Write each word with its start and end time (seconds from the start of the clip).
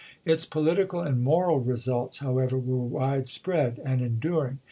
^ 0.01 0.03
Its 0.25 0.47
political 0.47 1.01
and 1.01 1.23
moral 1.23 1.59
results, 1.59 2.17
however, 2.17 2.57
were 2.57 2.75
widespread 2.83 3.79
and 3.85 4.01
en 4.01 4.17
during. 4.19 4.57